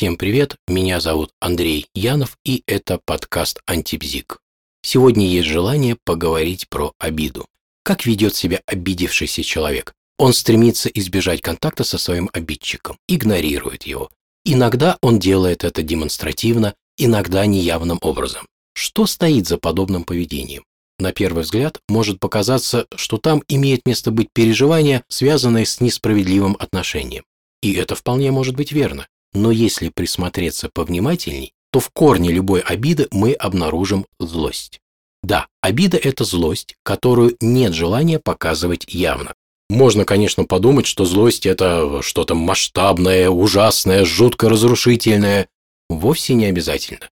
[0.00, 4.38] Всем привет, меня зовут Андрей Янов, и это подкаст «Антибзик».
[4.80, 7.46] Сегодня есть желание поговорить про обиду.
[7.82, 9.92] Как ведет себя обидевшийся человек?
[10.16, 14.08] Он стремится избежать контакта со своим обидчиком, игнорирует его.
[14.46, 18.46] Иногда он делает это демонстративно, иногда неявным образом.
[18.72, 20.64] Что стоит за подобным поведением?
[20.98, 27.24] На первый взгляд может показаться, что там имеет место быть переживание, связанное с несправедливым отношением.
[27.60, 29.06] И это вполне может быть верно.
[29.32, 34.80] Но если присмотреться повнимательней, то в корне любой обиды мы обнаружим злость.
[35.22, 39.34] Да, обида– это злость, которую нет желания показывать явно.
[39.68, 45.48] Можно, конечно, подумать, что злость– это что-то масштабное, ужасное, жутко разрушительное.
[45.88, 47.08] Вовсе не обязательно.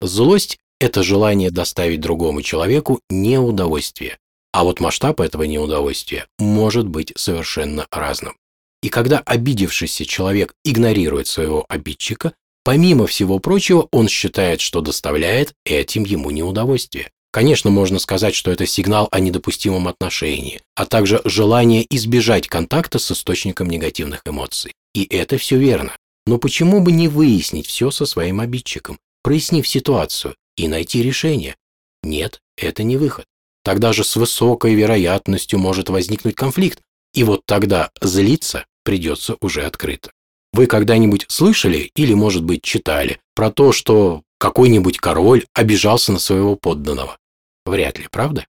[0.00, 4.18] Злость– это желание доставить другому человеку неудовольствие.
[4.52, 8.36] А вот масштаб этого неудовольствия может быть совершенно разным.
[8.82, 12.32] И когда обидевшийся человек игнорирует своего обидчика,
[12.64, 17.10] помимо всего прочего, он считает, что доставляет этим ему неудовольствие.
[17.30, 23.10] Конечно, можно сказать, что это сигнал о недопустимом отношении, а также желание избежать контакта с
[23.10, 24.72] источником негативных эмоций.
[24.94, 25.92] И это все верно.
[26.26, 31.56] Но почему бы не выяснить все со своим обидчиком, прояснив ситуацию и найти решение?
[32.02, 33.26] Нет, это не выход.
[33.62, 36.80] Тогда же с высокой вероятностью может возникнуть конфликт,
[37.14, 40.12] и вот тогда злиться придется уже открыто.
[40.54, 46.56] Вы когда-нибудь слышали или, может быть, читали про то, что какой-нибудь король обижался на своего
[46.56, 47.18] подданного?
[47.66, 48.46] Вряд ли, правда?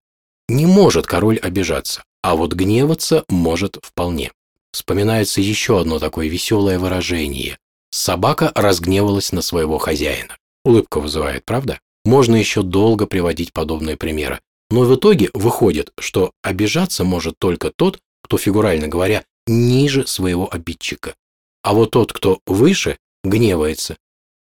[0.48, 4.32] Не может король обижаться, а вот гневаться может вполне.
[4.72, 7.58] Вспоминается еще одно такое веселое выражение.
[7.92, 10.38] Собака разгневалась на своего хозяина.
[10.64, 11.82] Улыбка вызывает, правда?
[12.06, 14.40] Можно еще долго приводить подобные примеры.
[14.70, 21.16] Но в итоге выходит, что обижаться может только тот, кто, фигурально говоря, ниже своего обидчика.
[21.64, 23.98] А вот тот, кто выше, гневается.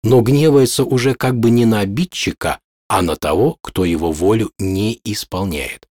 [0.03, 5.01] Но гневается уже как бы не на обидчика, а на того, кто его волю не
[5.05, 5.87] исполняет.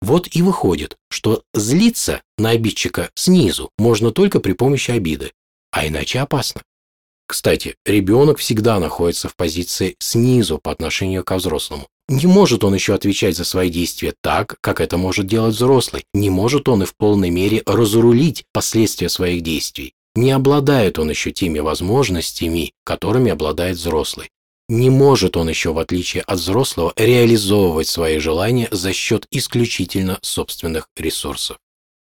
[0.00, 5.32] Вот и выходит, что злиться на обидчика снизу можно только при помощи обиды,
[5.72, 6.62] а иначе опасно.
[7.28, 11.86] Кстати, ребенок всегда находится в позиции снизу по отношению к взрослому.
[12.08, 16.04] Не может он еще отвечать за свои действия так, как это может делать взрослый.
[16.14, 19.92] Не может он и в полной мере разрулить последствия своих действий.
[20.14, 24.30] Не обладает он еще теми возможностями, которыми обладает взрослый.
[24.70, 30.88] Не может он еще, в отличие от взрослого, реализовывать свои желания за счет исключительно собственных
[30.96, 31.58] ресурсов.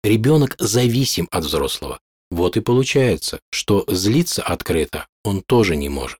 [0.03, 1.99] Ребенок зависим от взрослого.
[2.33, 6.17] Вот и получается, что злиться открыто он тоже не может.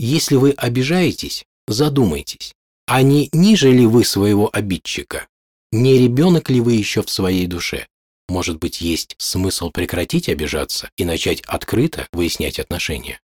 [0.00, 2.54] Если вы обижаетесь, задумайтесь,
[2.88, 5.28] а не ниже ли вы своего обидчика?
[5.70, 7.86] Не ребенок ли вы еще в своей душе?
[8.28, 13.20] Может быть, есть смысл прекратить обижаться и начать открыто выяснять отношения?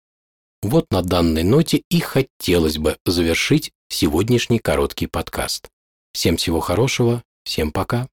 [0.62, 5.68] Вот на данной ноте и хотелось бы завершить сегодняшний короткий подкаст.
[6.12, 8.06] Всем всего хорошего, всем пока.